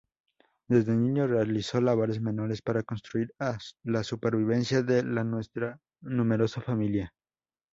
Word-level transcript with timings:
Desde 0.67 0.95
niño 0.95 1.27
realizó 1.27 1.79
labores 1.79 2.19
menores 2.21 2.63
para 2.63 2.81
contribuir 2.81 3.35
a 3.39 3.59
la 3.83 4.03
supervivencia 4.03 4.81
de 4.81 5.03
la 5.03 5.23
numerosa 6.01 6.61
familia. 6.61 7.13